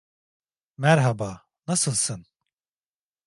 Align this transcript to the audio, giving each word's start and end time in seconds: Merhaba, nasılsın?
Merhaba, 0.77 1.47
nasılsın? 1.67 2.25